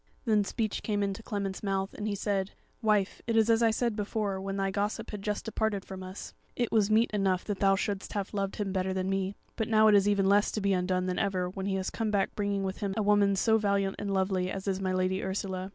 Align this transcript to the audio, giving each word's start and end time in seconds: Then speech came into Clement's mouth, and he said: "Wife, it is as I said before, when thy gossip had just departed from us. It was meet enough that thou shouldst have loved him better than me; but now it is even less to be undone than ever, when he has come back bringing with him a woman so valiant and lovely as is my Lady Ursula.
Then 0.25 0.43
speech 0.43 0.81
came 0.81 1.03
into 1.03 1.21
Clement's 1.21 1.61
mouth, 1.61 1.93
and 1.93 2.07
he 2.07 2.15
said: 2.15 2.53
"Wife, 2.81 3.21
it 3.27 3.37
is 3.37 3.51
as 3.51 3.61
I 3.61 3.69
said 3.69 3.95
before, 3.95 4.41
when 4.41 4.57
thy 4.57 4.71
gossip 4.71 5.11
had 5.11 5.21
just 5.21 5.45
departed 5.45 5.85
from 5.85 6.01
us. 6.01 6.33
It 6.55 6.71
was 6.71 6.89
meet 6.89 7.11
enough 7.11 7.45
that 7.45 7.59
thou 7.59 7.75
shouldst 7.75 8.13
have 8.13 8.33
loved 8.33 8.55
him 8.55 8.73
better 8.73 8.95
than 8.95 9.11
me; 9.11 9.35
but 9.55 9.67
now 9.67 9.87
it 9.89 9.93
is 9.93 10.07
even 10.09 10.27
less 10.27 10.49
to 10.53 10.59
be 10.59 10.73
undone 10.73 11.05
than 11.05 11.19
ever, 11.19 11.51
when 11.51 11.67
he 11.67 11.75
has 11.75 11.91
come 11.91 12.09
back 12.09 12.33
bringing 12.33 12.63
with 12.63 12.77
him 12.79 12.95
a 12.97 13.03
woman 13.03 13.35
so 13.35 13.59
valiant 13.59 13.95
and 13.99 14.11
lovely 14.11 14.49
as 14.49 14.67
is 14.67 14.81
my 14.81 14.91
Lady 14.91 15.21
Ursula. 15.23 15.69